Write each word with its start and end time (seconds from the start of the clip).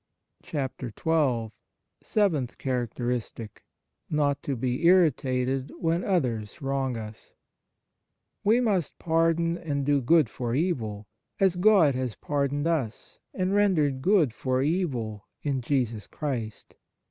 27 0.41 0.93
XII 0.97 1.51
SEVENTH 2.01 2.57
CHARACTERISTIC 2.57 3.61
Not 4.09 4.41
to 4.41 4.55
be 4.55 4.83
irritated 4.87 5.71
when 5.77 6.03
others 6.03 6.59
wrong 6.59 6.95
its 6.97 7.33
WE 8.43 8.59
must 8.61 8.97
pardon 8.97 9.59
and 9.59 9.85
do 9.85 10.01
good 10.01 10.27
for 10.27 10.55
evil, 10.55 11.05
as 11.39 11.55
God 11.55 11.93
has 11.93 12.15
pardoned 12.15 12.65
us 12.65 13.19
and 13.31 13.53
rendered 13.53 14.01
good 14.01 14.33
for 14.33 14.63
evil 14.63 15.27
in 15.43 15.61
Jesus 15.61 16.07
Christ. 16.07 16.73